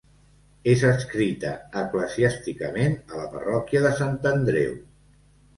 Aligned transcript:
És 0.71 0.85
adscrita 0.91 1.51
eclesiàsticament 1.83 2.97
a 3.13 3.21
la 3.21 3.29
parròquia 3.37 3.85
de 3.87 3.93
Sant 4.01 4.19
Andreu. 4.35 4.77